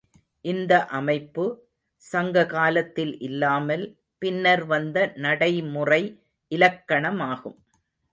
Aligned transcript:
இந்த 0.45 0.85
அமைப்பு, 0.89 1.43
சங்க 2.01 2.45
காலத்தில் 2.45 3.19
இல்லாமல், 3.19 3.83
பின்னர் 4.21 4.65
வந்த 4.65 5.11
நடைமுறை 5.15 6.01
இலக்கணமாகும். 6.51 7.57